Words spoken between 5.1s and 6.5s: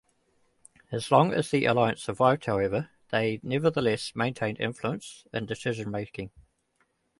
in decision-making.